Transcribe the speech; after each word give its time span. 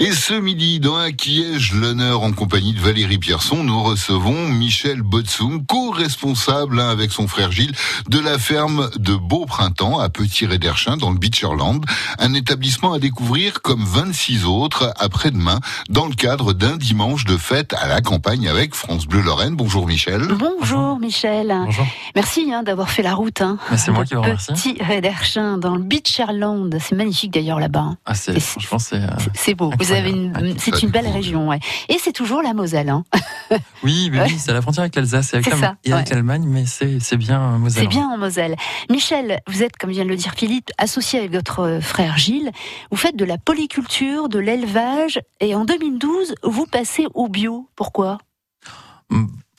Et 0.00 0.12
ce 0.12 0.34
midi, 0.34 0.80
dans 0.80 0.96
un 0.96 1.12
quiège 1.12 1.72
l'honneur 1.72 2.22
en 2.22 2.32
compagnie 2.32 2.72
de 2.72 2.80
Valérie 2.80 3.18
Pierson, 3.18 3.62
nous 3.62 3.82
recevons 3.82 4.48
Michel 4.48 5.02
Botsum, 5.02 5.64
co-responsable 5.66 6.80
hein, 6.80 6.88
avec 6.90 7.12
son 7.12 7.28
frère 7.28 7.52
Gilles 7.52 7.74
de 8.08 8.18
la 8.18 8.38
ferme 8.38 8.90
de 8.96 9.14
Beau 9.14 9.46
Printemps 9.46 10.00
à 10.00 10.08
Petit 10.08 10.46
Réderchin 10.46 10.96
dans 10.96 11.10
le 11.10 11.18
Beacherland, 11.18 11.80
un 12.18 12.34
établissement 12.34 12.92
à 12.92 12.98
découvrir 12.98 13.62
comme 13.62 13.84
26 13.84 14.44
autres 14.46 14.92
après-demain 14.98 15.60
dans 15.88 16.06
le 16.06 16.14
cadre 16.14 16.52
d'un 16.52 16.76
dimanche 16.76 17.24
de 17.24 17.36
fête 17.36 17.72
à 17.74 17.86
la 17.86 18.00
campagne 18.00 18.48
avec 18.48 18.74
France 18.74 19.06
Bleu 19.06 19.22
Lorraine. 19.22 19.54
Bonjour 19.54 19.86
Michel. 19.86 20.26
Bonjour, 20.38 20.98
Michel. 20.98 21.48
Bonjour. 21.64 21.86
Merci 22.14 22.52
hein, 22.52 22.62
d'avoir 22.62 22.90
fait 22.90 23.02
la 23.02 23.14
route. 23.14 23.40
Hein, 23.42 23.58
c'est 23.76 23.90
moi 23.92 24.04
qui 24.04 24.14
vous 24.14 24.22
remercie. 24.22 24.52
Petit 24.52 24.76
Réderchin 24.82 25.58
dans 25.58 25.76
le 25.76 25.82
Beacherland. 25.82 26.76
C'est 26.80 26.96
magnifique 26.96 27.32
d'ailleurs 27.32 27.60
là-bas. 27.60 27.80
hein. 27.80 27.96
Ah, 28.06 28.14
c'est, 28.14 28.38
franchement, 28.40 28.78
c'est. 28.78 28.96
euh, 28.96 29.06
C'est- 29.18 29.30
C'est 29.34 29.54
beau. 29.54 29.70
Vous 29.84 29.92
avez 29.92 30.10
une, 30.10 30.28
Incroyable. 30.28 30.60
c'est 30.60 30.82
une 30.82 30.90
belle 30.90 31.08
région, 31.08 31.48
ouais. 31.48 31.60
Et 31.88 31.98
c'est 31.98 32.12
toujours 32.12 32.42
la 32.42 32.54
Moselle. 32.54 32.88
Hein. 32.88 33.04
Oui, 33.82 34.08
mais 34.10 34.22
oui, 34.22 34.36
c'est 34.38 34.50
à 34.50 34.54
la 34.54 34.62
frontière 34.62 34.82
avec 34.82 34.96
l'Alsace 34.96 35.34
et 35.34 35.36
avec, 35.36 35.52
ouais. 35.52 36.04
l'Allemagne, 36.10 36.44
mais 36.46 36.64
c'est, 36.64 36.98
c'est 37.00 37.18
bien 37.18 37.40
euh, 37.40 37.58
Moselle. 37.58 37.82
C'est 37.82 37.88
bien 37.88 38.08
en 38.08 38.16
Moselle. 38.16 38.56
Michel, 38.88 39.40
vous 39.46 39.62
êtes, 39.62 39.76
comme 39.76 39.90
vient 39.90 40.04
de 40.04 40.08
le 40.08 40.16
dire 40.16 40.32
Philippe, 40.34 40.70
associé 40.78 41.18
avec 41.18 41.32
votre 41.32 41.60
euh, 41.60 41.80
frère 41.80 42.16
Gilles. 42.16 42.50
Vous 42.90 42.96
faites 42.96 43.16
de 43.16 43.24
la 43.24 43.36
polyculture, 43.36 44.30
de 44.30 44.38
l'élevage, 44.38 45.20
et 45.40 45.54
en 45.54 45.66
2012, 45.66 46.34
vous 46.42 46.66
passez 46.66 47.06
au 47.12 47.28
bio. 47.28 47.68
Pourquoi? 47.76 48.18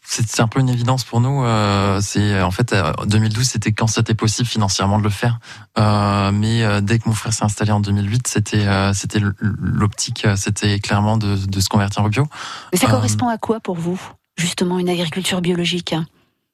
C'est, 0.07 0.39
un 0.39 0.47
peu 0.47 0.59
une 0.59 0.69
évidence 0.69 1.03
pour 1.03 1.19
nous. 1.19 1.43
euh, 1.43 1.99
c'est 2.01 2.41
en 2.41 2.51
fait 2.51 2.73
euh, 2.73 2.93
2012, 3.07 3.43
c'était 3.47 3.71
quand 3.71 3.87
c'était 3.87 4.13
possible 4.13 4.47
financièrement 4.47 4.99
de 4.99 5.03
le 5.03 5.09
faire. 5.09 5.39
Euh, 5.77 6.31
mais 6.31 6.63
euh, 6.63 6.79
dès 6.79 6.99
que 6.99 7.09
mon 7.09 7.15
frère 7.15 7.33
s'est 7.33 7.43
installé 7.43 7.71
en 7.71 7.79
2008, 7.79 8.27
c'était, 8.27 8.65
euh, 8.67 8.93
c'était 8.93 9.19
l'optique, 9.41 10.25
euh, 10.25 10.35
c'était 10.35 10.79
clairement 10.79 11.17
de, 11.17 11.35
de 11.35 11.59
se 11.59 11.69
convertir 11.69 12.03
au 12.03 12.09
bio. 12.09 12.27
Mais 12.71 12.77
ça 12.77 12.87
Euh, 12.87 12.91
correspond 12.91 13.27
à 13.27 13.37
quoi 13.37 13.59
pour 13.59 13.75
vous 13.75 13.99
Justement, 14.37 14.79
une 14.79 14.89
agriculture 14.89 15.41
biologique. 15.41 15.93
hein? 15.93 16.05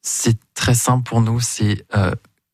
C'est 0.02 0.38
très 0.54 0.74
simple 0.74 1.02
pour 1.04 1.20
nous, 1.20 1.38
c'est 1.40 1.84
euh, 1.94 2.12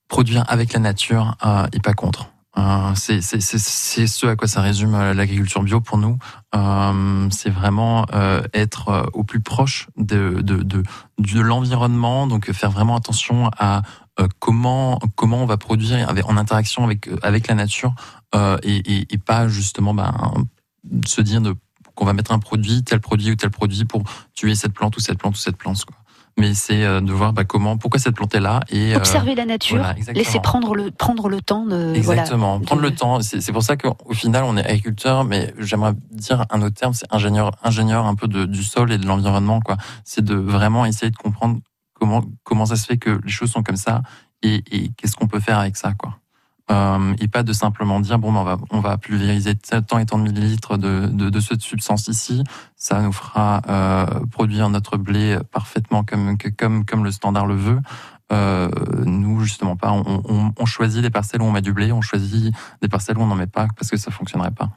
produire 0.09 0.45
avec 0.49 0.73
la 0.73 0.81
nature 0.81 1.37
euh, 1.45 1.67
et 1.73 1.81
pas 1.81 1.95
contre. 1.95 2.29
Euh, 2.59 2.93
c'est 2.95 3.21
ce 3.21 4.27
à 4.27 4.37
quoi 4.37 4.49
ça 4.49 4.61
résume 4.61 4.95
euh, 4.95 5.15
l'agriculture 5.15 5.63
bio 5.63 5.81
pour 5.81 5.99
nous. 5.99 6.19
Euh, 6.55 7.29
c'est 7.31 7.51
vraiment 7.51 8.07
être 8.53 9.11
au 9.13 9.23
plus 9.23 9.41
proche 9.41 9.89
de, 9.97 10.41
de, 10.41 10.63
de, 10.63 10.83
de 11.19 11.41
l'environnement, 11.41 12.27
donc 12.27 12.51
faire 12.53 12.71
vraiment 12.71 12.97
attention 12.97 13.51
à 13.59 13.83
comment 14.41 14.99
comment 15.15 15.43
on 15.43 15.47
va 15.47 15.57
produire 15.57 16.13
en 16.25 16.37
interaction 16.37 16.85
avec 16.85 17.09
avec 17.23 17.47
la 17.47 17.55
nature 17.55 17.95
et, 18.35 18.77
et, 18.77 19.07
et 19.11 19.19
pas 19.19 19.47
justement 19.47 19.95
ben, 19.95 20.13
se 21.07 21.21
dire 21.21 21.43
qu'on 21.95 22.05
va 22.05 22.13
mettre 22.15 22.33
un 22.33 22.39
produit, 22.39 22.83
tel 22.83 23.01
produit 23.01 23.33
ou 23.33 23.37
tel 23.37 23.51
produit 23.51 23.85
pour 23.85 24.05
tuer 24.35 24.55
cette 24.55 24.73
plante 24.73 24.97
ou 24.97 25.01
cette 25.01 25.19
plante 25.19 25.35
ou 25.35 25.39
cette 25.39 25.57
plante. 25.57 25.85
Quoi. 25.85 25.98
Mais 26.39 26.55
c'est 26.55 26.85
euh, 26.85 27.01
de 27.01 27.13
voir 27.13 27.33
bah, 27.33 27.45
comment, 27.45 27.77
pourquoi 27.77 27.99
cette 27.99 28.15
plante 28.15 28.35
est 28.35 28.41
là 28.41 28.61
et 28.71 28.95
euh, 28.95 28.97
Observer 28.99 29.35
la 29.35 29.45
nature, 29.45 29.79
voilà, 29.79 29.95
laisser 30.15 30.39
prendre 30.41 30.75
le, 30.75 30.91
prendre 30.93 31.29
le 31.29 31.41
temps 31.43 31.67
de. 31.67 31.77
voilà, 32.01 32.23
Exactement, 32.23 32.61
prendre 32.61 32.81
de- 32.81 32.89
le 32.89 32.95
temps. 32.95 33.21
C'est 33.21 33.41
c'est 33.41 33.53
pour 33.53 33.63
ça 33.65 33.77
qu'au 33.77 33.97
final, 34.15 34.45
on 34.45 34.57
est 34.57 34.65
agriculteur, 34.65 35.25
mais 35.25 35.53
j'aimerais 35.59 35.95
dire 36.13 36.45
un 36.51 36.63
autre 36.63 36.77
terme, 36.77 36.95
c'est 36.95 37.07
ingénieur, 37.13 37.51
ingénieur 37.65 38.07
un 38.07 38.15
peu 38.15 38.29
de, 38.29 38.45
du 38.45 38.63
sol 38.63 38.93
et 38.93 38.99
de 38.99 39.07
l'environnement. 39.07 39.61
quoi. 39.61 39.77
C'est 40.05 40.25
de 40.25 40.35
vraiment 40.37 40.87
essayer 40.87 41.11
de 41.11 41.17
comprendre 41.17 41.59
comment 41.99 42.23
comment 42.45 42.67
ça 42.67 42.77
se 42.77 42.87
fait 42.87 42.99
que 42.99 43.21
les 43.25 43.31
choses 43.33 43.51
sont 43.51 43.65
comme 43.65 43.77
ça 43.77 44.03
et, 44.43 44.63
et 44.71 44.91
qu'est-ce 44.97 45.17
qu'on 45.17 45.27
peut 45.27 45.41
faire 45.41 45.59
avec 45.59 45.77
ça, 45.77 45.93
quoi. 45.95 46.19
Euh, 46.71 47.15
et 47.21 47.29
pas 47.29 47.43
de 47.43 47.53
simplement 47.53 47.99
dire 48.01 48.19
bon, 48.19 48.33
ben, 48.33 48.41
on 48.41 48.45
va 48.45 48.59
on 48.71 48.81
va 48.81 48.99
pulvériser 48.99 49.55
tant 49.55 49.99
et 49.99 50.05
tant 50.07 50.19
de 50.19 50.25
millilitres 50.25 50.77
de, 50.77 51.07
de, 51.07 51.31
de 51.31 51.41
cette 51.41 51.63
substance 51.63 52.09
ici, 52.09 52.45
ça 52.77 53.01
nous 53.01 53.13
fera 53.13 53.63
euh, 53.69 54.07
produire 54.31 54.69
notre 54.69 54.99
blé 54.99 55.39
parfaitement 55.51 56.05
comme 56.05 56.37
comme 56.59 56.85
comme 56.85 57.05
le 57.05 57.11
standard 57.11 57.47
le 57.47 57.57
veut. 57.57 57.81
Euh, 58.31 58.69
nous, 59.07 59.41
justement 59.41 59.77
pas. 59.77 59.91
On, 59.91 60.23
on, 60.29 60.53
on 60.55 60.67
choisit 60.67 61.01
des 61.01 61.09
parcelles 61.09 61.41
où 61.41 61.47
on 61.47 61.53
met 61.53 61.63
du 61.63 61.73
blé, 61.73 61.93
on 61.93 62.03
choisit 62.03 62.55
des 62.83 62.89
parcelles 62.89 63.17
où 63.17 63.23
on 63.23 63.27
n'en 63.27 63.35
met 63.35 63.47
pas 63.47 63.69
parce 63.75 63.91
que 63.91 63.97
ça 63.97 64.11
fonctionnerait 64.11 64.51
pas. 64.51 64.69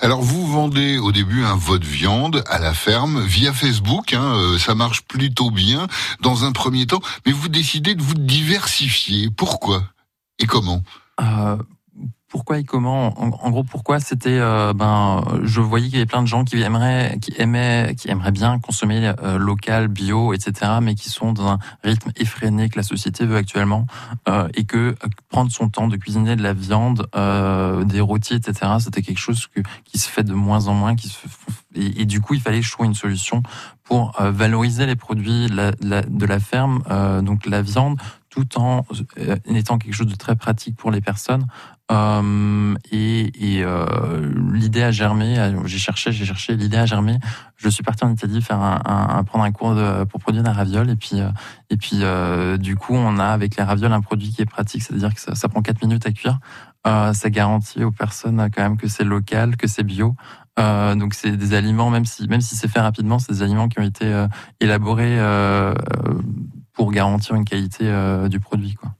Alors 0.00 0.20
vous 0.20 0.44
vendez 0.46 0.98
au 0.98 1.12
début 1.12 1.44
un 1.44 1.54
votre 1.54 1.86
viande 1.86 2.42
à 2.48 2.58
la 2.58 2.74
ferme 2.74 3.20
via 3.20 3.52
Facebook, 3.52 4.12
hein, 4.12 4.34
euh, 4.34 4.58
ça 4.58 4.74
marche 4.74 5.02
plutôt 5.02 5.52
bien 5.52 5.86
dans 6.20 6.44
un 6.44 6.50
premier 6.50 6.86
temps, 6.86 7.00
mais 7.24 7.30
vous 7.30 7.48
décidez 7.48 7.94
de 7.94 8.02
vous 8.02 8.14
diversifier. 8.14 9.30
Pourquoi? 9.30 9.84
Et 10.40 10.46
comment? 10.46 10.82
Pourquoi 12.28 12.58
et 12.58 12.64
comment 12.64 13.18
en, 13.18 13.50
gros, 13.50 13.64
pourquoi 13.64 14.00
c'était 14.00 14.38
euh, 14.38 14.74
ben 14.74 15.24
je 15.44 15.60
voyais 15.60 15.86
qu'il 15.86 15.94
y 15.94 15.98
avait 15.98 16.06
plein 16.06 16.22
de 16.22 16.26
gens 16.26 16.44
qui 16.44 16.60
aimeraient 16.60 17.18
qui 17.22 17.32
aimaient 17.38 17.94
qui 17.96 18.10
aimeraient 18.10 18.32
bien 18.32 18.58
consommer 18.58 19.12
euh, 19.22 19.38
local, 19.38 19.88
bio, 19.88 20.34
etc. 20.34 20.72
Mais 20.82 20.94
qui 20.94 21.08
sont 21.08 21.32
dans 21.32 21.48
un 21.48 21.58
rythme 21.82 22.12
effréné 22.16 22.68
que 22.68 22.76
la 22.76 22.82
société 22.82 23.24
veut 23.24 23.36
actuellement 23.36 23.86
euh, 24.28 24.48
et 24.54 24.64
que 24.64 24.76
euh, 24.76 24.94
prendre 25.30 25.50
son 25.50 25.70
temps 25.70 25.88
de 25.88 25.96
cuisiner 25.96 26.36
de 26.36 26.42
la 26.42 26.52
viande, 26.52 27.08
euh, 27.16 27.84
des 27.84 28.00
rôtis, 28.00 28.34
etc. 28.34 28.72
C'était 28.80 29.02
quelque 29.02 29.18
chose 29.18 29.48
qui 29.84 29.98
se 29.98 30.08
fait 30.08 30.24
de 30.24 30.34
moins 30.34 30.66
en 30.66 30.74
moins, 30.74 30.96
qui 30.96 31.08
se 31.08 31.16
et, 31.74 32.02
et 32.02 32.04
du 32.04 32.20
coup 32.20 32.34
il 32.34 32.40
fallait 32.40 32.60
que 32.60 32.66
je 32.66 32.72
trouve 32.72 32.86
une 32.86 32.94
solution 32.94 33.42
pour 33.88 34.20
euh, 34.20 34.30
valoriser 34.30 34.84
les 34.84 34.96
produits 34.96 35.46
de 35.46 35.56
la, 35.56 36.02
de 36.02 36.26
la, 36.26 36.40
ferme, 36.40 36.82
euh, 36.90 37.22
donc 37.22 37.46
la 37.46 37.62
viande, 37.62 37.98
tout 38.30 38.58
en 38.58 38.84
euh, 39.18 39.36
étant 39.46 39.78
quelque 39.78 39.94
chose 39.94 40.06
de 40.06 40.14
très 40.16 40.36
pratique 40.36 40.76
pour 40.76 40.90
les 40.90 41.00
personnes. 41.00 41.46
Euh, 41.90 42.74
et 42.92 43.56
et 43.56 43.64
euh, 43.64 44.30
l'idée 44.52 44.82
a 44.82 44.90
germé. 44.90 45.36
J'ai 45.64 45.78
cherché, 45.78 46.12
j'ai 46.12 46.26
cherché. 46.26 46.54
L'idée 46.54 46.76
a 46.76 46.84
germé. 46.86 47.18
Je 47.56 47.68
suis 47.70 47.82
parti 47.82 48.04
en 48.04 48.12
Italie 48.12 48.42
faire 48.42 48.60
un, 48.60 48.80
un- 48.84 49.24
prendre 49.24 49.44
un 49.44 49.52
cours 49.52 49.74
de, 49.74 50.04
pour 50.04 50.20
produire 50.20 50.42
des 50.42 50.50
ravioles. 50.50 50.90
Et 50.90 50.96
puis 50.96 51.20
euh, 51.20 51.30
et 51.70 51.76
puis 51.78 52.00
euh, 52.02 52.58
du 52.58 52.76
coup, 52.76 52.94
on 52.94 53.18
a 53.18 53.24
avec 53.26 53.56
les 53.56 53.62
ravioles 53.64 53.92
un 53.92 54.02
produit 54.02 54.30
qui 54.30 54.42
est 54.42 54.46
pratique, 54.46 54.82
c'est-à-dire 54.82 55.14
que 55.14 55.20
ça, 55.34 55.48
prend 55.48 55.62
4 55.62 55.80
minutes 55.82 56.06
à 56.06 56.12
cuire. 56.12 56.38
Euh, 56.86 57.12
ça 57.14 57.30
garantit 57.30 57.82
aux 57.82 57.90
personnes 57.90 58.48
quand 58.54 58.62
même 58.62 58.76
que 58.76 58.86
c'est 58.88 59.04
local, 59.04 59.56
que 59.56 59.66
c'est 59.66 59.82
bio. 59.82 60.14
Euh, 60.58 60.94
donc 60.94 61.14
c'est 61.14 61.36
des 61.36 61.54
aliments, 61.54 61.88
même 61.88 62.04
si 62.04 62.28
même 62.28 62.40
si 62.42 62.54
c'est 62.56 62.68
fait 62.68 62.80
rapidement, 62.80 63.18
c'est 63.18 63.32
des 63.32 63.42
aliments 63.42 63.68
qui 63.68 63.78
ont 63.80 63.84
été 63.84 64.26
élaborés 64.60 65.18
euh, 65.18 65.72
pour 66.78 66.92
garantir 66.92 67.34
une 67.34 67.44
qualité 67.44 67.84
euh, 67.88 68.28
du 68.28 68.38
produit. 68.38 68.74
Quoi. 68.74 68.90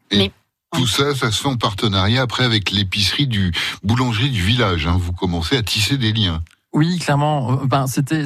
Tout 0.73 0.87
ça, 0.89 1.15
ça 1.15 1.31
se 1.31 1.41
fait 1.41 1.49
en 1.49 1.57
partenariat 1.57 2.23
après 2.23 2.45
avec 2.45 2.73
l'épicerie 2.73 3.29
du 3.29 3.53
boulangerie 3.85 4.31
du 4.31 4.43
village. 4.43 4.89
hein. 4.89 4.97
Vous 4.99 5.13
commencez 5.13 5.57
à 5.57 5.63
tisser 5.63 5.97
des 5.97 6.13
liens. 6.13 6.43
Oui, 6.73 6.99
clairement. 6.99 7.53
Euh, 7.53 7.67
Ben, 7.67 7.87
c'était 7.87 8.25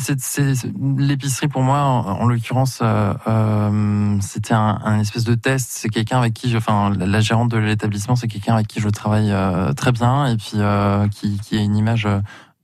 l'épicerie 0.96 1.48
pour 1.48 1.62
moi, 1.62 1.80
en, 1.82 2.22
en 2.22 2.26
l'occurrence, 2.26 2.80
euh, 2.82 3.12
euh, 3.28 4.16
c'était 4.22 4.54
un, 4.54 4.80
un 4.84 4.98
espèce 5.00 5.24
de 5.24 5.34
test. 5.34 5.68
C'est 5.70 5.90
quelqu'un 5.90 6.18
avec 6.18 6.32
qui, 6.32 6.50
je, 6.50 6.56
enfin, 6.56 6.90
la, 6.98 7.20
gérante 7.20 7.50
de 7.50 7.58
l'établissement, 7.58 8.16
c'est 8.16 8.28
quelqu'un 8.28 8.54
avec 8.54 8.68
qui 8.68 8.80
je 8.80 8.88
travaille 8.88 9.30
euh, 9.30 9.74
très 9.74 9.92
bien 9.92 10.26
et 10.26 10.36
puis 10.38 10.54
euh, 10.56 11.06
qui, 11.08 11.38
qui 11.38 11.58
a 11.58 11.60
une 11.60 11.76
image 11.76 12.08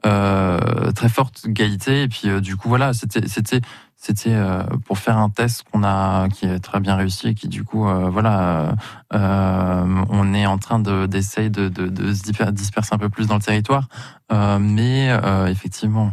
euh, 0.06 0.90
très 0.92 1.08
forte 1.10 1.46
de 1.46 1.52
qualité. 1.52 2.02
Et 2.02 2.08
puis 2.08 2.28
euh, 2.28 2.40
du 2.40 2.56
coup, 2.56 2.68
voilà, 2.68 2.94
c'était 2.94 3.60
c'était 4.00 4.32
euh, 4.32 4.62
pour 4.86 4.98
faire 4.98 5.18
un 5.18 5.28
test 5.28 5.64
qu'on 5.64 5.82
a 5.82 6.28
qui 6.28 6.46
est 6.46 6.60
très 6.60 6.78
bien 6.78 6.94
réussi 6.94 7.28
et 7.28 7.34
qui 7.34 7.48
du 7.48 7.64
coup, 7.64 7.88
euh, 7.88 8.08
voilà, 8.08 8.76
euh, 9.12 10.04
on 10.08 10.34
est 10.34 10.46
en 10.46 10.56
train 10.56 10.78
de 10.78 11.06
d'essayer 11.06 11.50
de, 11.50 11.68
de, 11.68 11.88
de 11.88 12.14
se 12.14 12.22
disper- 12.22 12.52
disperser 12.52 12.94
un 12.94 12.98
peu 12.98 13.08
plus 13.08 13.26
dans 13.26 13.34
le 13.34 13.40
territoire. 13.42 13.88
Euh, 14.30 14.60
mais 14.60 15.08
euh, 15.10 15.46
effectivement, 15.48 16.12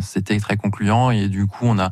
c'était 0.00 0.38
très 0.40 0.56
concluant 0.56 1.12
et 1.12 1.28
du 1.28 1.46
coup, 1.46 1.64
on 1.64 1.78
a 1.78 1.90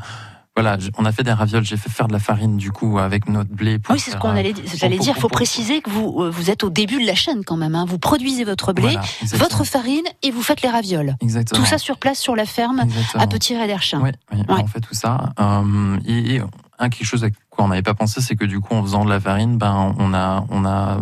voilà, 0.57 0.79
on 0.99 1.05
a 1.05 1.11
fait 1.13 1.25
des 1.25 1.33
ravioles. 1.33 1.65
J'ai 1.65 1.77
fait 1.77 1.91
faire 1.91 2.07
de 2.07 2.13
la 2.13 2.19
farine 2.21 2.57
du 2.57 2.71
coup 2.71 2.99
avec 2.99 3.29
notre 3.29 3.51
blé. 3.51 3.79
pour 3.81 3.95
Oui, 3.95 4.01
c'est 4.01 4.13
ce 4.13 4.17
qu'on 4.17 4.29
euh, 4.31 4.39
allait, 4.39 4.55
j'allais 4.77 4.99
dire. 4.99 5.17
faut 5.17 5.29
préciser 5.29 5.81
que 5.81 5.91
vous, 5.91 6.23
euh, 6.23 6.31
vous 6.31 6.49
êtes 6.51 6.63
au 6.63 6.71
début 6.71 7.01
de 7.03 7.07
la 7.07 7.15
chaîne 7.17 7.45
quand 7.45 7.57
même. 7.57 7.75
hein. 7.75 7.85
Vous 7.89 7.99
produisez 7.99 8.45
votre 8.45 8.73
blé, 8.73 8.91
voilà, 8.93 9.03
votre 9.35 9.65
farine 9.65 10.05
et 10.23 10.31
vous 10.31 10.43
faites 10.43 10.63
les 10.63 10.69
ravioles. 10.69 11.17
exactement. 11.21 11.61
Tout 11.61 11.67
ça 11.69 11.79
sur 11.79 11.99
place 11.99 12.19
sur 12.21 12.37
la 12.37 12.47
ferme 12.47 12.81
Exactement. 12.85 13.23
à 13.23 13.27
Petit 13.27 13.57
Réderchin. 13.57 14.01
Oui, 14.03 14.11
oui, 14.33 14.39
Ouais. 14.49 14.63
on 14.63 14.67
fait 14.69 14.81
tout 14.81 14.95
ça. 14.95 15.33
Euh, 15.41 15.99
et, 16.07 16.37
et 16.37 16.43
un 16.79 16.89
quelque 16.89 17.07
chose 17.07 17.25
à 17.25 17.29
quoi 17.51 17.65
on 17.65 17.69
n'avait 17.69 17.83
pas 17.83 17.95
pensé, 17.95 18.21
c'est 18.21 18.37
que 18.37 18.45
du 18.45 18.61
coup, 18.61 18.75
en 18.75 18.83
faisant 18.83 19.05
de 19.05 19.11
la 19.11 19.19
farine, 19.21 19.59
ben, 19.59 19.95
on 19.99 20.15
a, 20.15 20.45
on 20.51 20.65
a 20.65 20.99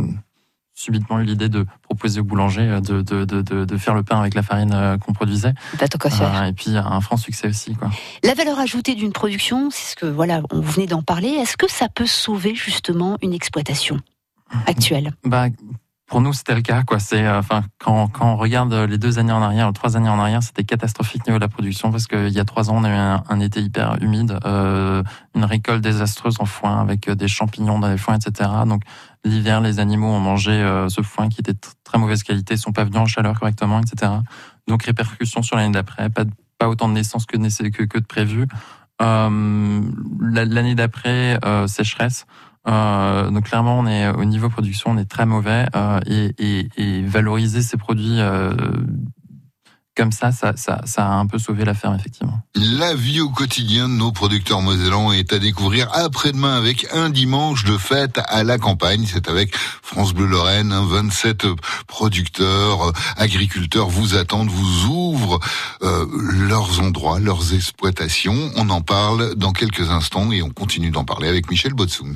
subitement 0.75 1.21
eu 1.21 1.25
l'idée 1.25 1.49
de 1.49 1.67
proposer 1.83 2.21
au 2.21 2.25
boulanger 2.25 2.63
euh, 2.63 2.81
de, 2.81 3.03
de, 3.03 3.25
de, 3.25 3.65
de, 3.65 3.77
faire 3.77 3.95
le 3.95 4.03
pain 4.03 4.19
avec 4.19 4.35
la 4.35 4.43
farine 4.43 4.73
euh, 4.73 4.99
qu'on 4.99 5.13
produisait. 5.13 5.55
Euh, 5.81 6.45
et 6.45 6.53
puis, 6.53 6.77
un 6.77 7.01
franc 7.01 7.17
succès 7.17 7.49
aussi, 7.49 7.75
quoi. 7.75 7.91
La 8.23 8.35
valeur 8.35 8.59
ajoutée 8.59 8.95
d'une 8.95 9.13
production, 9.13 9.71
c'est 9.71 9.93
ce 9.93 9.97
que 9.97 10.07
voilà, 10.07 10.43
on 10.51 10.61
vous 10.61 10.73
venez 10.73 10.87
d'en 10.87 11.03
parler. 11.03 11.29
Est-ce 11.29 11.57
que 11.57 11.71
ça 11.71 11.89
peut 11.89 12.07
sauver 12.07 12.55
justement 12.55 13.19
une 13.23 13.35
exploitation 13.35 14.01
actuelle? 14.67 15.13
Bah, 15.25 15.47
pour 16.13 16.21
nous, 16.21 16.35
c'était 16.35 16.55
le 16.55 16.61
cas. 16.61 16.83
Quoi. 16.83 16.99
C'est, 16.99 17.25
euh, 17.25 17.39
enfin, 17.39 17.63
quand, 17.79 18.07
quand 18.09 18.35
on 18.35 18.37
regarde 18.37 18.75
les 18.75 18.99
deux 18.99 19.19
années 19.19 19.33
en 19.33 19.41
arrière, 19.41 19.71
ou 19.71 19.73
trois 19.73 19.97
années 19.97 20.11
en 20.11 20.19
arrière, 20.19 20.43
c'était 20.43 20.63
catastrophique 20.63 21.27
niveau 21.27 21.39
de 21.39 21.43
la 21.43 21.49
production 21.49 21.91
parce 21.91 22.07
qu'il 22.07 22.29
y 22.29 22.39
a 22.39 22.45
trois 22.45 22.69
ans, 22.69 22.75
on 22.77 22.85
a 22.85 22.91
eu 22.91 23.23
un, 23.31 23.41
été 23.41 23.63
hyper 23.63 23.97
humide, 24.03 24.39
euh, 24.45 25.03
une 25.35 25.45
récolte 25.47 25.81
désastreuse 25.81 26.37
en 26.39 26.45
foin 26.45 26.83
avec 26.83 27.09
des 27.09 27.29
champignons 27.29 27.79
dans 27.79 27.89
les 27.89 27.97
foins, 27.97 28.19
etc. 28.19 28.51
Donc 28.67 28.83
l'hiver, 29.25 29.63
les 29.63 29.81
animaux 29.81 30.09
ont 30.09 30.21
mangé 30.21 30.53
euh, 30.53 30.91
ce 30.91 31.01
foin 31.01 31.31
qui 31.31 31.41
était 31.41 31.55
de 31.55 31.59
très 31.83 31.97
mauvaise 31.97 32.23
qualité, 32.23 32.59
sont 32.59 32.73
pas 32.73 32.85
venus 32.85 32.99
en 32.99 33.07
chaleur 33.07 33.41
correctement, 33.41 33.81
etc. 33.81 34.13
Donc 34.69 34.83
répercussions 34.83 35.41
sur 35.41 35.57
l'année 35.57 35.73
d'après, 35.73 36.11
pas, 36.11 36.25
autant 36.69 36.91
de 36.91 36.93
naissances 36.93 37.25
que, 37.25 37.39
que, 37.39 37.85
que 37.85 37.99
de 37.99 38.05
prévu. 38.05 38.47
Euh, 39.01 39.81
l'année 40.21 40.75
d'après, 40.75 41.39
euh, 41.43 41.67
sécheresse. 41.67 42.27
Euh, 42.69 43.31
donc 43.31 43.45
clairement, 43.45 43.79
on 43.79 43.87
est 43.87 44.09
au 44.09 44.25
niveau 44.25 44.49
production, 44.49 44.91
on 44.91 44.99
est 44.99 45.11
très 45.11 45.27
mauvais 45.27 45.67
euh, 45.75 46.01
et, 46.07 46.35
et, 46.39 46.69
et, 46.77 47.03
valoriser 47.03 47.61
ces 47.61 47.77
produits 47.77 48.21
euh, 48.21 48.53
comme 49.95 50.13
ça, 50.13 50.33
ça, 50.33 50.55
ça, 50.57 50.81
ça, 50.87 51.07
a 51.07 51.11
un 51.11 51.27
peu 51.27 51.39
sauvé 51.39 51.67
la 51.67 51.75
ferme, 51.75 51.95
effectivement. 51.95 52.41
La 52.55 52.95
vie 52.95 53.21
au 53.21 53.29
quotidien 53.29 53.91
de 53.91 53.95
nos 53.95 54.11
producteurs 54.11 54.63
mosellans 54.63 55.13
est 55.13 55.35
à 55.35 55.39
découvrir 55.39 55.91
après-demain 55.93 56.57
avec 56.57 56.87
un 56.95 57.11
dimanche 57.11 57.65
de 57.65 57.77
fête 57.77 58.19
à 58.29 58.43
la 58.43 58.57
campagne. 58.57 59.05
C'est 59.07 59.29
avec 59.29 59.55
France 59.55 60.15
Bleu 60.15 60.27
Lorraine. 60.27 60.73
27 60.73 61.47
producteurs, 61.87 62.89
euh, 62.89 62.93
agriculteurs 63.17 63.89
vous 63.89 64.17
attendent, 64.17 64.49
vous 64.49 64.87
ouvrent 64.87 65.41
euh, 65.83 66.07
leurs 66.49 66.81
endroits, 66.81 67.21
leurs 67.21 67.53
exploitations. 67.53 68.51
On 68.57 68.71
en 68.71 68.81
parle 68.81 69.35
dans 69.35 69.53
quelques 69.53 69.91
instants 69.91 70.33
et 70.33 70.43
on 70.43 70.51
continue 70.51 70.91
d'en 70.91 71.05
parler 71.05 71.29
avec 71.29 71.51
Michel 71.51 71.75
Botsung. 71.75 72.15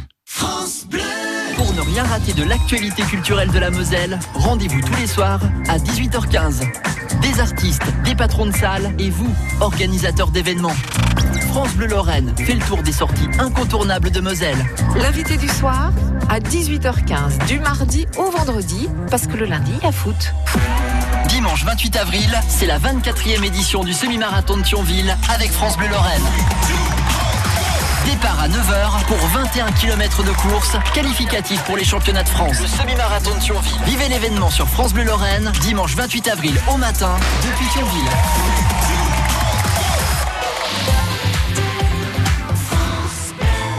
Pour 1.56 1.72
ne 1.72 1.80
rien 1.80 2.04
rater 2.04 2.34
de 2.34 2.44
l'actualité 2.44 3.02
culturelle 3.02 3.50
de 3.50 3.58
la 3.58 3.70
Moselle, 3.70 4.18
rendez-vous 4.34 4.80
tous 4.82 5.00
les 5.00 5.06
soirs 5.06 5.40
à 5.68 5.78
18h15. 5.78 6.60
Des 7.22 7.40
artistes, 7.40 7.82
des 8.04 8.14
patrons 8.14 8.46
de 8.46 8.52
salles 8.52 8.94
et 8.98 9.08
vous, 9.08 9.34
organisateurs 9.60 10.30
d'événements. 10.30 10.76
France 11.48 11.72
Bleu 11.74 11.86
Lorraine 11.86 12.34
fait 12.36 12.54
le 12.54 12.60
tour 12.60 12.82
des 12.82 12.92
sorties 12.92 13.28
incontournables 13.38 14.10
de 14.10 14.20
Moselle. 14.20 14.58
L'invité 14.96 15.38
du 15.38 15.48
soir 15.48 15.92
à 16.28 16.40
18h15 16.40 17.46
du 17.46 17.58
mardi 17.58 18.06
au 18.18 18.30
vendredi 18.30 18.88
parce 19.10 19.26
que 19.26 19.38
le 19.38 19.46
lundi 19.46 19.72
il 19.78 19.84
y 19.84 19.88
a 19.88 19.92
foot. 19.92 20.34
Dimanche 21.28 21.64
28 21.64 21.96
avril, 21.96 22.40
c'est 22.48 22.66
la 22.66 22.78
24e 22.78 23.42
édition 23.44 23.82
du 23.82 23.94
semi-marathon 23.94 24.58
de 24.58 24.62
Thionville 24.62 25.16
avec 25.30 25.50
France 25.50 25.78
Bleu 25.78 25.88
Lorraine. 25.88 26.22
Départ 28.06 28.40
à 28.40 28.48
9h 28.48 29.04
pour 29.06 29.16
21 29.16 29.72
km 29.72 30.22
de 30.22 30.30
course, 30.30 30.76
qualificatif 30.94 31.60
pour 31.64 31.76
les 31.76 31.84
championnats 31.84 32.22
de 32.22 32.28
France. 32.28 32.60
Le 32.60 32.66
semi-marathon 32.68 33.34
de 33.34 33.40
Thionville. 33.40 33.82
Vivez 33.84 34.08
l'événement 34.08 34.48
sur 34.48 34.68
France 34.68 34.92
Bleu 34.92 35.02
Lorraine, 35.02 35.50
dimanche 35.60 35.96
28 35.96 36.28
avril 36.28 36.54
au 36.72 36.76
matin, 36.76 37.16
depuis 37.42 37.66
Thionville. 37.66 38.10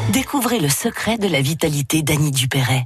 Découvrez 0.10 0.60
le 0.60 0.70
secret 0.70 1.18
de 1.18 1.28
la 1.28 1.42
vitalité 1.42 2.02
d'Annie 2.02 2.32
Dupéret. 2.32 2.86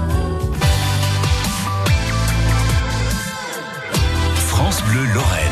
Bleu 4.91 5.05
Lorraine. 5.13 5.51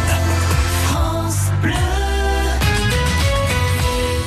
France 0.84 1.46
Bleu. 1.62 1.72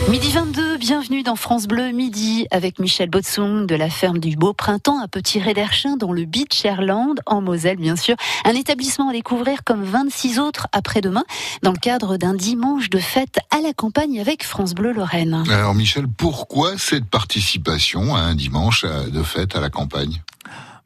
Midi 0.08 0.32
22, 0.32 0.78
bienvenue 0.78 1.22
dans 1.22 1.36
France 1.36 1.66
Bleu 1.66 1.90
Midi 1.90 2.46
avec 2.50 2.78
Michel 2.78 3.10
Botsung 3.10 3.66
de 3.66 3.74
la 3.74 3.90
ferme 3.90 4.20
du 4.20 4.36
Beau 4.36 4.54
Printemps 4.54 5.02
à 5.02 5.08
Petit 5.08 5.38
Réderchin 5.38 5.98
dans 5.98 6.12
le 6.12 6.24
Beacherland 6.24 7.16
en 7.26 7.42
Moselle 7.42 7.76
bien 7.76 7.96
sûr. 7.96 8.16
Un 8.46 8.54
établissement 8.54 9.10
à 9.10 9.12
découvrir 9.12 9.64
comme 9.64 9.84
26 9.84 10.38
autres 10.38 10.68
après-demain 10.72 11.24
dans 11.62 11.72
le 11.72 11.78
cadre 11.78 12.16
d'un 12.16 12.32
dimanche 12.32 12.88
de 12.88 12.98
fête 12.98 13.38
à 13.50 13.60
la 13.60 13.74
campagne 13.74 14.18
avec 14.18 14.44
France 14.44 14.74
Bleu 14.74 14.94
Lorraine. 14.94 15.44
Alors 15.50 15.74
Michel, 15.74 16.08
pourquoi 16.08 16.78
cette 16.78 17.04
participation 17.04 18.16
à 18.16 18.20
un 18.20 18.34
dimanche 18.34 18.86
de 18.86 19.22
fête 19.22 19.56
à 19.56 19.60
la 19.60 19.68
campagne? 19.68 20.22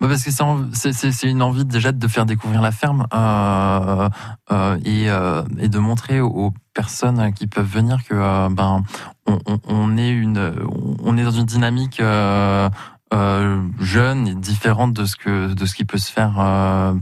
Bah 0.00 0.08
parce 0.08 0.24
que 0.24 0.30
c'est 0.30 1.28
une 1.30 1.42
envie 1.42 1.64
déjà 1.64 1.90
de 1.90 2.08
faire 2.08 2.26
découvrir 2.26 2.60
la 2.60 2.70
ferme 2.70 3.06
euh, 3.14 4.08
euh, 4.52 4.78
et, 4.84 5.08
euh, 5.08 5.42
et, 5.58 5.68
de 5.68 5.78
montrer 5.78 6.20
aux, 6.20 6.52
personnes 6.74 7.32
qui 7.32 7.46
peuvent 7.46 7.66
venir 7.66 8.04
que 8.04 8.12
euh, 8.12 8.50
ben 8.50 8.82
on, 9.26 9.38
on, 9.46 9.58
on, 9.66 9.96
est 9.96 10.10
une 10.10 10.52
on 11.02 11.16
est 11.16 11.24
dans 11.24 11.30
une 11.30 11.46
dynamique 11.46 12.00
euh, 12.00 12.68
euh, 13.14 13.62
jeune 13.80 14.28
et 14.28 14.34
différente 14.34 14.92
de 14.92 15.06
ce 15.06 15.16
que 15.16 15.54
de 15.54 15.64
ce 15.64 15.74
qui 15.74 15.86
peut 15.86 15.96
se 15.96 16.12
faire 16.12 16.34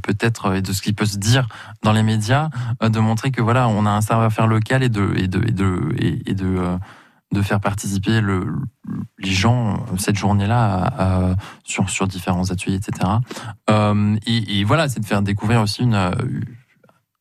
peut-être 0.04 0.54
et 0.54 0.62
de 0.62 0.72
ce 0.72 0.80
qui 0.80 0.92
peut 0.92 1.06
se 1.06 1.18
dire 1.18 1.48
dans 1.82 1.90
les 1.90 2.04
médias 2.04 2.50
de 2.80 3.00
montrer 3.00 3.32
que 3.32 3.42
voilà 3.42 3.66
on 3.66 3.84
a 3.84 3.90
un 3.90 4.00
savoir-faire 4.00 4.46
local 4.46 4.84
et 4.84 4.88
de 4.88 5.12
et 5.16 5.26
de 5.26 5.42
et 5.48 5.52
de 5.52 5.94
et, 5.98 6.30
et 6.30 6.34
de 6.34 6.78
de 7.32 7.42
faire 7.42 7.60
participer 7.60 8.20
le, 8.20 8.46
les 9.18 9.32
gens 9.32 9.74
euh, 9.74 9.96
cette 9.98 10.16
journée-là 10.16 11.36
sur, 11.64 11.90
sur 11.90 12.06
différents 12.06 12.50
ateliers, 12.50 12.76
etc. 12.76 13.10
Euh, 13.70 14.16
et, 14.26 14.60
et, 14.60 14.64
voilà, 14.64 14.88
c'est 14.88 15.00
de 15.00 15.06
faire 15.06 15.22
découvrir 15.22 15.62
aussi 15.62 15.82
une, 15.82 15.94
euh, 15.94 16.12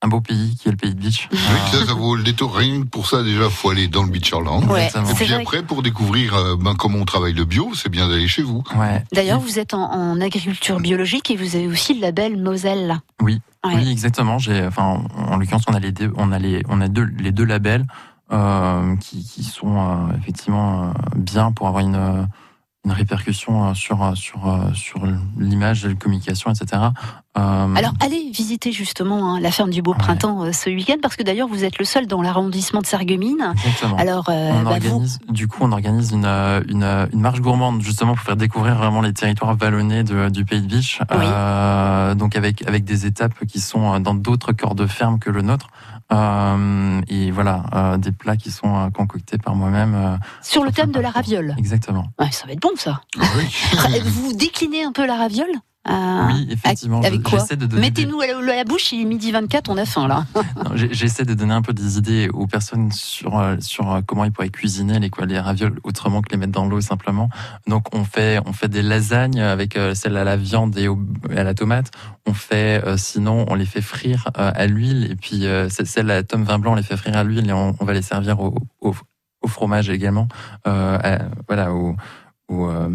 un 0.01 0.07
beau 0.07 0.21
pays 0.21 0.55
qui 0.55 0.67
est 0.67 0.71
le 0.71 0.77
pays 0.77 0.93
de 0.93 0.99
Beach. 0.99 1.29
Oui, 1.31 1.37
ça, 1.71 1.85
ça 1.85 1.93
vaut 1.93 2.15
le 2.15 2.23
détour. 2.23 2.55
Rien 2.55 2.81
que 2.81 2.87
pour 2.87 3.07
ça, 3.07 3.23
déjà, 3.23 3.49
faut 3.49 3.69
aller 3.69 3.87
dans 3.87 4.03
le 4.03 4.09
Beacherland. 4.09 4.65
Ouais, 4.69 4.87
et 4.87 5.13
puis 5.15 5.33
après, 5.33 5.63
pour 5.63 5.81
découvrir 5.81 6.35
euh, 6.35 6.55
ben, 6.57 6.75
comment 6.75 6.99
on 6.99 7.05
travaille 7.05 7.33
le 7.33 7.45
bio, 7.45 7.71
c'est 7.73 7.89
bien 7.89 8.09
d'aller 8.09 8.27
chez 8.27 8.43
vous. 8.43 8.63
Ouais. 8.75 9.03
D'ailleurs, 9.13 9.39
vous 9.39 9.59
êtes 9.59 9.73
en, 9.73 9.91
en, 9.91 10.19
agriculture 10.19 10.79
biologique 10.79 11.31
et 11.31 11.37
vous 11.37 11.55
avez 11.55 11.67
aussi 11.67 11.93
le 11.93 12.01
label 12.01 12.37
Moselle. 12.37 12.99
Oui, 13.21 13.39
ouais. 13.65 13.75
oui, 13.75 13.91
exactement. 13.91 14.39
J'ai, 14.39 14.65
enfin, 14.65 15.03
en 15.15 15.37
l'occurrence, 15.37 15.63
on 15.67 15.73
a 15.73 15.79
les 15.79 15.93
deux, 15.93 16.11
on 16.17 16.31
a 16.31 16.39
les, 16.39 16.63
on 16.67 16.81
a 16.81 16.89
deux, 16.89 17.05
les 17.05 17.31
deux 17.31 17.45
labels 17.45 17.85
euh, 18.33 18.95
qui, 18.95 19.23
qui, 19.23 19.43
sont 19.43 19.77
euh, 19.77 20.17
effectivement 20.17 20.85
euh, 20.85 20.87
bien 21.15 21.51
pour 21.51 21.67
avoir 21.67 21.83
une, 21.83 22.27
une 22.83 22.91
répercussion 22.91 23.75
sur 23.75 24.11
sur 24.15 24.59
sur 24.73 25.01
l'image, 25.37 25.85
la 25.85 25.93
communication, 25.93 26.51
etc. 26.51 26.81
Euh... 27.37 27.75
Alors 27.75 27.93
allez 27.99 28.31
visiter 28.31 28.71
justement 28.71 29.35
hein, 29.35 29.39
la 29.39 29.51
ferme 29.51 29.69
du 29.69 29.81
Beau 29.81 29.93
Printemps 29.93 30.51
ce 30.51 30.69
week-end 30.69 30.95
parce 31.01 31.15
que 31.15 31.23
d'ailleurs 31.23 31.47
vous 31.47 31.63
êtes 31.63 31.77
le 31.77 31.85
seul 31.85 32.07
dans 32.07 32.21
l'arrondissement 32.21 32.81
de 32.81 32.87
Sarreguemines. 32.87 33.53
Exactement. 33.55 33.97
Alors 33.97 34.29
euh, 34.29 34.51
on 34.51 34.63
bah 34.63 34.71
organise, 34.71 35.19
vous... 35.27 35.33
du 35.33 35.47
coup 35.47 35.59
on 35.61 35.71
organise 35.71 36.11
une, 36.11 36.25
une, 36.25 37.07
une 37.13 37.21
marche 37.21 37.39
gourmande 37.41 37.81
justement 37.81 38.15
pour 38.15 38.23
faire 38.23 38.35
découvrir 38.35 38.75
vraiment 38.75 39.01
les 39.01 39.13
territoires 39.13 39.55
vallonnés 39.55 40.03
de, 40.03 40.29
du 40.29 40.43
pays 40.43 40.61
de 40.61 40.67
Biche. 40.67 40.99
Oui. 41.11 42.15
Donc 42.17 42.35
avec 42.35 42.67
avec 42.67 42.83
des 42.83 43.05
étapes 43.05 43.45
qui 43.45 43.59
sont 43.59 43.99
dans 43.99 44.15
d'autres 44.15 44.53
corps 44.53 44.75
de 44.75 44.87
ferme 44.87 45.19
que 45.19 45.29
le 45.29 45.43
nôtre. 45.43 45.69
Euh, 46.11 47.01
et 47.07 47.31
voilà, 47.31 47.63
euh, 47.73 47.97
des 47.97 48.11
plats 48.11 48.37
qui 48.37 48.51
sont 48.51 48.75
euh, 48.75 48.89
concoctés 48.89 49.37
par 49.37 49.55
moi-même. 49.55 50.19
Sur 50.41 50.63
le 50.63 50.71
thème 50.71 50.91
de 50.91 50.99
la 50.99 51.09
raviole. 51.09 51.55
Exactement. 51.57 52.05
Ouais, 52.19 52.31
ça 52.31 52.45
va 52.45 52.53
être 52.53 52.61
bon 52.61 52.75
ça. 52.75 53.01
Oui. 53.17 54.01
Vous 54.03 54.33
déclinez 54.33 54.83
un 54.83 54.91
peu 54.91 55.05
la 55.05 55.15
raviole? 55.15 55.53
Oui, 55.89 56.47
effectivement. 56.49 57.01
Avec 57.01 57.23
quoi 57.23 57.45
Mettez-nous 57.73 58.21
à 58.21 58.55
la 58.55 58.63
bouche, 58.63 58.91
il 58.91 59.01
est 59.01 59.05
midi 59.05 59.31
24, 59.31 59.69
on 59.69 59.77
a 59.77 59.85
faim 59.85 60.07
là. 60.07 60.25
J'essaie 60.75 61.25
de 61.25 61.33
donner 61.33 61.53
un 61.53 61.61
peu 61.61 61.73
des 61.73 61.97
idées 61.97 62.29
aux 62.33 62.47
personnes 62.47 62.91
sur 62.91 63.43
sur 63.59 64.01
comment 64.05 64.23
ils 64.23 64.31
pourraient 64.31 64.49
cuisiner 64.49 64.99
les, 64.99 65.11
les 65.27 65.39
ravioles 65.39 65.79
autrement 65.83 66.21
que 66.21 66.31
les 66.31 66.37
mettre 66.37 66.53
dans 66.53 66.65
l'eau 66.65 66.81
simplement. 66.81 67.29
Donc 67.67 67.93
on 67.93 68.03
fait 68.03 68.39
on 68.45 68.53
fait 68.53 68.69
des 68.69 68.81
lasagnes 68.81 69.41
avec 69.41 69.77
celle 69.93 70.17
à 70.17 70.23
la 70.23 70.37
viande 70.37 70.77
et, 70.77 70.87
au, 70.87 70.99
à 71.35 71.43
la 71.43 71.53
tomate. 71.53 71.91
On 72.25 72.33
fait 72.33 72.81
euh, 72.85 72.97
sinon 72.97 73.45
on 73.49 73.55
les 73.55 73.65
fait 73.65 73.81
frire 73.81 74.29
euh, 74.37 74.51
à 74.53 74.65
l'huile 74.65 75.11
et 75.11 75.15
puis 75.15 75.45
euh, 75.45 75.69
celle 75.69 76.09
à 76.11 76.23
tome 76.23 76.43
vin 76.43 76.59
blanc 76.59 76.73
on 76.73 76.75
les 76.75 76.83
fait 76.83 76.97
frire 76.97 77.17
à 77.17 77.23
l'huile 77.23 77.49
et 77.49 77.53
on, 77.53 77.75
on, 77.79 77.85
va 77.85 77.93
les 77.93 78.01
servir 78.01 78.39
au, 78.39 78.55
au, 78.81 78.95
au 79.41 79.47
fromage 79.47 79.89
également. 79.89 80.27
À, 80.65 81.19
voilà 81.47 81.73
au 81.73 81.95
au, 82.53 82.69
euh, 82.69 82.89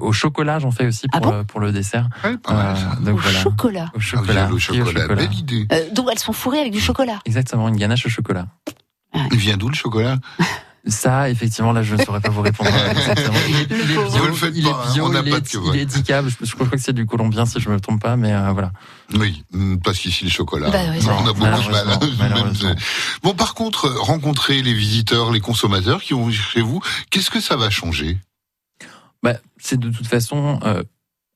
au, 0.00 0.12
chocolat, 0.12 0.58
j'en 0.58 0.70
fais 0.70 0.86
aussi 0.86 1.08
pour, 1.08 1.20
ah 1.22 1.24
bon 1.26 1.32
euh, 1.32 1.42
pour 1.44 1.60
le 1.60 1.72
dessert. 1.72 2.08
Ouais, 2.24 2.36
euh, 2.50 2.74
donc 3.00 3.14
au, 3.16 3.20
voilà. 3.20 3.40
chocolat. 3.40 3.90
au 3.94 4.00
chocolat. 4.00 4.46
Ah, 4.50 4.52
au 4.52 4.58
chocolat. 4.58 4.84
chocolat. 5.02 5.14
Belle 5.26 5.34
idée. 5.34 5.66
donc 5.92 6.08
elles 6.12 6.18
sont 6.18 6.32
fourrées 6.32 6.60
avec 6.60 6.72
du 6.72 6.80
chocolat. 6.80 7.18
Exactement, 7.24 7.68
une 7.68 7.76
ganache 7.76 8.06
au 8.06 8.10
chocolat. 8.10 8.46
Il 9.32 9.38
vient 9.38 9.56
d'où 9.56 9.68
le 9.68 9.74
chocolat? 9.74 10.18
Ça, 10.86 11.30
effectivement, 11.30 11.72
là, 11.72 11.82
je 11.82 11.94
ne 11.96 12.02
saurais 12.04 12.20
pas 12.20 12.28
vous 12.28 12.42
répondre 12.42 12.68
exactement. 12.90 13.38
Il 13.48 13.54
est, 13.56 13.66
il 13.70 13.80
est 13.80 13.84
bio, 13.86 14.06
Vous 14.06 14.26
le 14.26 14.32
faites 14.34 14.52
il 14.54 14.64
pas, 14.64 14.84
est 14.90 14.92
bio, 14.92 15.06
on 15.06 15.08
n'a 15.08 15.20
il 15.24 15.30
pas 15.30 15.38
est, 15.38 15.54
de- 15.54 15.60
il 15.72 15.76
est 15.78 15.82
étiquable. 15.84 16.28
Je, 16.28 16.44
je 16.44 16.54
crois 16.54 16.66
que 16.66 16.76
c'est 16.76 16.92
du 16.92 17.06
colombien, 17.06 17.46
si 17.46 17.58
je 17.58 17.70
me 17.70 17.80
trompe 17.80 18.02
pas, 18.02 18.16
mais 18.18 18.34
euh, 18.34 18.50
voilà. 18.52 18.70
Oui, 19.14 19.44
mm, 19.52 19.76
parce 19.78 19.98
qu'ici 19.98 20.24
le 20.24 20.30
chocolat, 20.30 20.68
Bah 20.68 20.78
oui, 20.90 20.98
on 21.08 21.26
a 21.26 21.32
beaucoup 21.32 22.06
de 22.06 22.16
mal. 22.18 22.52
euh, 22.64 22.74
Bon, 23.22 23.32
par 23.32 23.54
contre, 23.54 23.88
rencontrer 23.98 24.60
les 24.60 24.74
visiteurs, 24.74 25.30
les 25.32 25.40
consommateurs 25.40 26.02
qui 26.02 26.12
vont 26.12 26.30
chez 26.30 26.60
vous, 26.60 26.82
qu'est-ce 27.08 27.30
que 27.30 27.40
ça 27.40 27.56
va 27.56 27.70
changer? 27.70 28.18
Bah, 29.24 29.36
c'est 29.56 29.80
de 29.80 29.88
toute 29.88 30.06
façon 30.06 30.60
euh, 30.66 30.82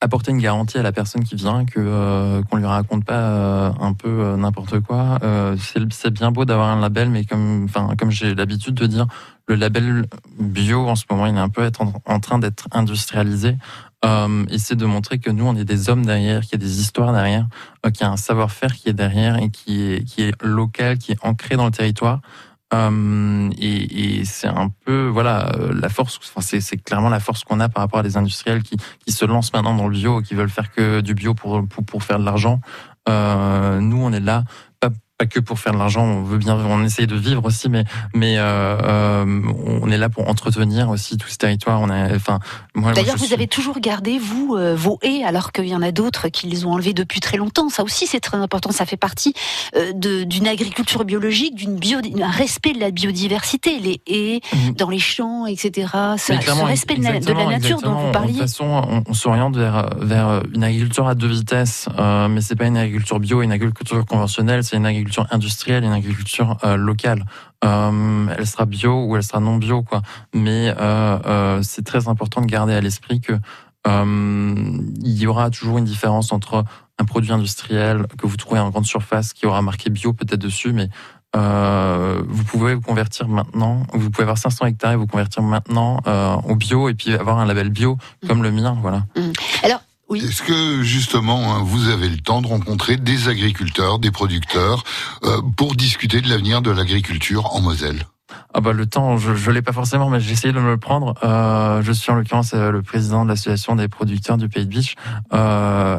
apporter 0.02 0.30
une 0.30 0.40
garantie 0.40 0.76
à 0.76 0.82
la 0.82 0.92
personne 0.92 1.24
qui 1.24 1.36
vient 1.36 1.64
que 1.64 1.80
euh, 1.80 2.42
qu'on 2.42 2.58
lui 2.58 2.66
raconte 2.66 3.06
pas 3.06 3.14
euh, 3.14 3.70
un 3.80 3.94
peu 3.94 4.10
euh, 4.10 4.36
n'importe 4.36 4.78
quoi. 4.80 5.18
Euh, 5.22 5.56
c'est 5.90 6.10
bien 6.10 6.30
beau 6.30 6.44
d'avoir 6.44 6.68
un 6.68 6.80
label, 6.82 7.08
mais 7.08 7.24
comme 7.24 7.64
enfin 7.64 7.96
comme 7.96 8.10
j'ai 8.10 8.34
l'habitude 8.34 8.74
de 8.74 8.86
dire, 8.86 9.06
le 9.48 9.54
label 9.54 10.04
bio 10.38 10.86
en 10.86 10.96
ce 10.96 11.04
moment 11.08 11.24
il 11.24 11.34
est 11.34 11.40
un 11.40 11.48
peu 11.48 11.62
être 11.64 11.80
en, 12.04 12.20
train 12.20 12.38
d'être 12.38 12.68
industrialisé. 12.72 13.56
Euh, 14.04 14.44
et 14.50 14.58
c'est 14.58 14.76
de 14.76 14.84
montrer 14.84 15.18
que 15.18 15.30
nous 15.30 15.46
on 15.46 15.56
est 15.56 15.64
des 15.64 15.88
hommes 15.88 16.04
derrière, 16.04 16.42
qu'il 16.42 16.60
y 16.60 16.62
a 16.62 16.66
des 16.66 16.80
histoires 16.80 17.14
derrière, 17.14 17.48
qu'il 17.94 18.02
y 18.02 18.04
a 18.04 18.10
un 18.10 18.18
savoir-faire 18.18 18.74
qui 18.74 18.90
est 18.90 18.92
derrière 18.92 19.38
et 19.38 19.48
qui 19.48 19.80
est 19.82 20.04
qui 20.04 20.24
est 20.24 20.42
local, 20.42 20.98
qui 20.98 21.12
est 21.12 21.18
ancré 21.24 21.56
dans 21.56 21.64
le 21.64 21.70
territoire. 21.72 22.20
Euh, 22.74 23.50
et, 23.58 24.18
et 24.18 24.24
c'est 24.26 24.46
un 24.46 24.70
peu 24.84 25.06
voilà 25.06 25.54
euh, 25.56 25.72
la 25.72 25.88
force. 25.88 26.18
Enfin, 26.18 26.40
c'est, 26.60 26.76
clairement 26.76 27.08
la 27.08 27.20
force 27.20 27.44
qu'on 27.44 27.60
a 27.60 27.68
par 27.68 27.82
rapport 27.82 28.00
à 28.00 28.02
des 28.02 28.16
industriels 28.16 28.62
qui, 28.62 28.76
qui 29.04 29.12
se 29.12 29.24
lancent 29.24 29.52
maintenant 29.52 29.74
dans 29.74 29.88
le 29.88 29.96
bio, 29.96 30.20
qui 30.20 30.34
veulent 30.34 30.50
faire 30.50 30.70
que 30.70 31.00
du 31.00 31.14
bio 31.14 31.34
pour 31.34 31.66
pour, 31.66 31.84
pour 31.84 32.02
faire 32.02 32.18
de 32.18 32.24
l'argent. 32.24 32.60
Euh, 33.08 33.80
nous, 33.80 34.02
on 34.02 34.12
est 34.12 34.20
là 34.20 34.44
pas 35.18 35.26
que 35.26 35.40
pour 35.40 35.58
faire 35.58 35.72
de 35.72 35.78
l'argent. 35.78 36.04
On 36.04 36.22
veut 36.22 36.38
bien, 36.38 36.54
on 36.56 36.84
essaye 36.84 37.08
de 37.08 37.16
vivre 37.16 37.44
aussi, 37.44 37.68
mais 37.68 37.84
mais 38.14 38.38
euh, 38.38 38.78
euh, 38.80 39.42
on 39.82 39.90
est 39.90 39.98
là 39.98 40.08
pour 40.08 40.28
entretenir 40.28 40.88
aussi 40.90 41.16
tout 41.16 41.28
ce 41.28 41.36
territoire. 41.36 41.80
On 41.80 41.90
a, 41.90 42.14
enfin, 42.14 42.38
moi, 42.76 42.92
D'ailleurs, 42.92 43.16
vous 43.16 43.24
suis- 43.24 43.34
avez 43.34 43.48
toujours 43.48 43.80
gardé, 43.80 44.18
vous, 44.18 44.54
euh, 44.56 44.76
vos 44.76 44.98
haies, 45.02 45.24
alors 45.24 45.50
qu'il 45.50 45.66
y 45.66 45.74
en 45.74 45.82
a 45.82 45.90
d'autres 45.90 46.28
qui 46.28 46.46
les 46.46 46.64
ont 46.64 46.72
enlevés 46.72 46.92
depuis 46.94 47.18
très 47.18 47.36
longtemps. 47.36 47.68
Ça 47.68 47.82
aussi, 47.82 48.06
c'est 48.06 48.20
très 48.20 48.36
important. 48.36 48.70
Ça 48.70 48.86
fait 48.86 48.96
partie 48.96 49.34
euh, 49.76 49.92
d'une 49.92 50.46
agriculture 50.46 51.04
biologique, 51.04 51.56
d'une 51.56 51.74
bio, 51.76 52.00
d'un 52.00 52.30
respect 52.30 52.72
de 52.72 52.80
la 52.80 52.92
biodiversité. 52.92 53.80
Les 53.80 54.00
haies 54.06 54.40
Mhm. 54.54 54.74
dans 54.74 54.88
les 54.88 55.00
champs, 55.00 55.46
etc. 55.46 55.88
Ça, 56.16 56.16
ce 56.40 56.64
respect 56.64 56.94
de 56.96 57.02
la, 57.02 57.16
exactement, 57.16 57.50
nature 57.50 57.80
dont 57.82 57.94
vous 57.94 58.12
parliez. 58.12 58.34
De 58.34 58.38
toute 58.38 58.42
façon, 58.48 58.64
on, 58.88 59.02
on 59.04 59.14
s'oriente 59.14 59.56
vers, 59.56 59.90
vers 60.00 60.42
une 60.54 60.62
agriculture 60.62 61.08
à 61.08 61.16
deux 61.16 61.26
vitesses, 61.26 61.88
euh, 61.98 62.28
mais 62.28 62.40
c'est 62.40 62.54
pas 62.54 62.66
une 62.66 62.76
agriculture 62.76 63.18
bio, 63.18 63.42
une 63.42 63.50
agriculture 63.52 64.06
conventionnelle, 64.06 64.62
c'est 64.62 64.76
une 64.76 64.86
agriculture 64.86 65.07
industrielle, 65.30 65.84
une 65.84 65.92
agriculture 65.92 66.56
euh, 66.64 66.76
locale. 66.76 67.24
Euh, 67.64 68.34
elle 68.36 68.46
sera 68.46 68.66
bio 68.66 69.04
ou 69.04 69.16
elle 69.16 69.22
sera 69.22 69.40
non 69.40 69.56
bio, 69.56 69.82
quoi. 69.82 70.02
Mais 70.34 70.74
euh, 70.78 71.60
c'est 71.62 71.84
très 71.84 72.08
important 72.08 72.40
de 72.40 72.46
garder 72.46 72.74
à 72.74 72.80
l'esprit 72.80 73.20
que 73.20 73.34
il 73.86 75.18
y 75.18 75.26
aura 75.26 75.48
toujours 75.48 75.78
une 75.78 75.86
différence 75.86 76.30
entre 76.32 76.62
un 76.98 77.04
produit 77.06 77.32
industriel 77.32 78.06
que 78.18 78.26
vous 78.26 78.36
trouvez 78.36 78.60
en 78.60 78.68
grande 78.68 78.84
surface 78.84 79.32
qui 79.32 79.46
aura 79.46 79.62
marqué 79.62 79.88
bio 79.88 80.12
peut-être 80.12 80.40
dessus, 80.40 80.74
mais 80.74 80.90
euh, 81.36 82.22
vous 82.26 82.44
pouvez 82.44 82.74
vous 82.74 82.80
convertir 82.80 83.28
maintenant, 83.28 83.82
vous 83.92 84.10
pouvez 84.10 84.22
avoir 84.22 84.38
500 84.38 84.66
hectares 84.66 84.92
et 84.92 84.96
vous 84.96 85.06
convertir 85.06 85.42
maintenant 85.42 86.00
euh, 86.06 86.36
au 86.48 86.56
bio 86.56 86.88
et 86.88 86.94
puis 86.94 87.12
avoir 87.12 87.38
un 87.38 87.46
label 87.46 87.68
bio 87.68 87.98
comme 88.26 88.42
le 88.42 88.50
mien, 88.50 88.76
voilà. 88.80 89.04
Alors, 89.62 89.80
Est-ce 90.14 90.42
que 90.42 90.82
justement 90.82 91.54
hein, 91.54 91.62
vous 91.62 91.88
avez 91.88 92.08
le 92.08 92.16
temps 92.16 92.40
de 92.40 92.46
rencontrer 92.46 92.96
des 92.96 93.28
agriculteurs, 93.28 93.98
des 93.98 94.10
producteurs 94.10 94.84
euh, 95.24 95.42
pour 95.56 95.74
discuter 95.74 96.20
de 96.20 96.28
l'avenir 96.28 96.62
de 96.62 96.70
l'agriculture 96.70 97.54
en 97.54 97.60
Moselle? 97.60 98.06
Ah 98.54 98.60
bah 98.62 98.72
le 98.72 98.86
temps, 98.86 99.18
je, 99.18 99.34
je 99.34 99.50
l'ai 99.50 99.60
pas 99.60 99.72
forcément, 99.74 100.08
mais 100.08 100.20
j'ai 100.20 100.32
essayé 100.32 100.54
de 100.54 100.58
me 100.58 100.70
le 100.70 100.78
prendre. 100.78 101.14
Euh, 101.22 101.82
je 101.82 101.92
suis 101.92 102.10
en 102.10 102.14
l'occurrence 102.14 102.54
euh, 102.54 102.70
le 102.70 102.80
président 102.80 103.24
de 103.24 103.28
l'association 103.28 103.76
des 103.76 103.88
producteurs 103.88 104.38
du 104.38 104.48
Pays 104.48 104.64
de 104.64 104.70
Biche. 104.70 104.94
Euh, 105.34 105.98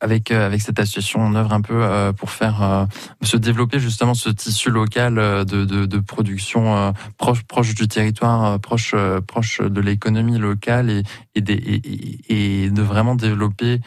avec 0.00 0.32
euh, 0.32 0.46
avec 0.46 0.60
cette 0.62 0.80
association, 0.80 1.20
on 1.20 1.34
œuvre 1.36 1.52
un 1.52 1.60
peu 1.60 1.74
euh, 1.84 2.12
pour 2.12 2.30
faire 2.30 2.60
euh, 2.62 2.86
se 3.22 3.36
développer 3.36 3.78
justement 3.78 4.14
ce 4.14 4.30
tissu 4.30 4.70
local 4.70 5.14
de, 5.14 5.64
de, 5.64 5.86
de 5.86 5.98
production 6.00 6.92
proche 7.18 7.44
proche 7.44 7.74
du 7.76 7.86
territoire, 7.86 8.58
proche 8.58 8.94
proche 9.28 9.60
de 9.60 9.80
l'économie 9.80 10.38
locale 10.38 10.90
et 10.90 11.02
et, 11.36 11.40
des, 11.40 11.54
et, 11.54 12.64
et- 12.64 12.70
de 12.70 12.82
vraiment 12.82 13.14
développer 13.14 13.80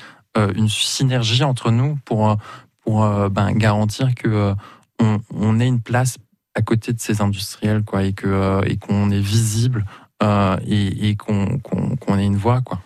une 0.55 0.69
synergie 0.69 1.43
entre 1.43 1.71
nous 1.71 1.97
pour 2.05 2.37
pour 2.85 3.05
ben, 3.29 3.51
garantir 3.53 4.13
que 4.15 4.53
on, 4.99 5.19
on 5.35 5.59
ait 5.59 5.67
une 5.67 5.81
place 5.81 6.17
à 6.57 6.61
côté 6.61 6.91
de 6.91 6.99
ces 6.99 7.21
industriels 7.21 7.83
quoi 7.83 8.03
et 8.03 8.13
que 8.13 8.27
euh, 8.27 8.61
et 8.65 8.77
qu'on 8.77 9.11
est 9.11 9.19
visible 9.21 9.85
euh, 10.23 10.57
et, 10.67 11.09
et 11.09 11.15
qu'on 11.15 11.59
qu'on 11.59 11.95
qu'on 11.95 12.17
ait 12.17 12.25
une 12.25 12.37
voix 12.37 12.61
quoi. 12.61 12.79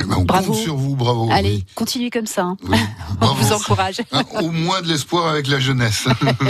Eh 0.00 0.04
ben, 0.04 0.16
On 0.18 0.24
Bravo. 0.24 0.50
compte 0.52 0.60
sur 0.60 0.74
vous, 0.74 0.96
bravo. 0.96 1.28
Allez, 1.30 1.54
oui. 1.58 1.66
continuez 1.76 2.10
comme 2.10 2.26
ça. 2.26 2.42
hein. 2.42 2.56
Oui, 2.68 2.76
On 3.20 3.32
vous 3.34 3.52
encourage. 3.52 4.00
Au 4.42 4.50
moins 4.50 4.82
de 4.82 4.88
l'espoir 4.88 5.28
avec 5.28 5.46
la 5.46 5.60
jeunesse. 5.60 6.08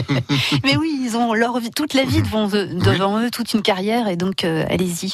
Mais 0.65 0.79
oui, 0.79 0.99
ils 1.05 1.15
ont 1.15 1.35
leur 1.35 1.59
vie, 1.61 1.71
toute 1.71 1.93
la 1.93 2.05
vie 2.05 2.23
devant 2.23 2.49
eux, 2.55 2.67
devant 2.67 3.21
eux, 3.21 3.31
toute 3.31 3.53
une 3.53 3.61
carrière, 3.61 4.09
et 4.09 4.17
donc 4.17 4.45
euh, 4.45 4.65
allez-y. 4.71 5.13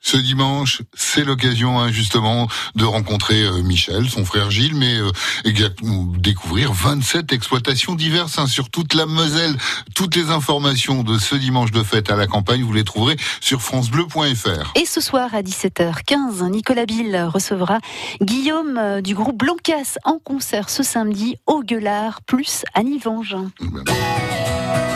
Ce 0.00 0.16
dimanche, 0.16 0.82
c'est 0.94 1.24
l'occasion 1.24 1.80
hein, 1.80 1.90
justement 1.90 2.48
de 2.76 2.84
rencontrer 2.84 3.42
euh, 3.42 3.62
Michel, 3.62 4.08
son 4.08 4.24
frère 4.24 4.50
Gilles, 4.50 4.76
mais 4.76 4.96
euh, 4.96 5.10
découvrir 6.18 6.72
27 6.72 7.32
exploitations 7.32 7.94
diverses 7.94 8.38
hein, 8.38 8.46
sur 8.46 8.70
toute 8.70 8.94
la 8.94 9.06
Moselle. 9.06 9.56
Toutes 9.94 10.14
les 10.16 10.30
informations 10.30 11.02
de 11.02 11.18
ce 11.18 11.34
dimanche 11.34 11.72
de 11.72 11.82
fête 11.82 12.10
à 12.10 12.16
la 12.16 12.26
campagne, 12.26 12.62
vous 12.62 12.72
les 12.72 12.84
trouverez 12.84 13.16
sur 13.40 13.60
francebleu.fr. 13.60 14.72
Et 14.76 14.86
ce 14.86 15.00
soir 15.00 15.34
à 15.34 15.42
17h15, 15.42 16.48
Nicolas 16.48 16.86
Bill 16.86 17.28
recevra 17.32 17.78
Guillaume 18.22 18.78
euh, 18.78 19.00
du 19.00 19.14
groupe 19.14 19.36
Blancas 19.36 19.98
en 20.04 20.18
concert 20.18 20.70
ce 20.70 20.82
samedi 20.82 21.36
au 21.46 21.62
Gueulard 21.62 22.22
plus 22.22 22.64
Annie 22.74 22.98
Vangin. 22.98 23.50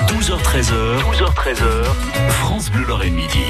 12h13h, 0.06 1.00
12h13h, 1.10 2.30
France 2.30 2.70
Bleu 2.70 2.84
Lorraine 2.86 3.14
Midi. 3.14 3.44